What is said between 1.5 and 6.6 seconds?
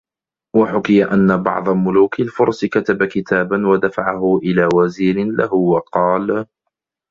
مُلُوكِ الْفُرْسِ كَتَبَ كِتَابًا وَدَفَعَهُ إلَى وَزِيرٍ لَهُ وَقَالَ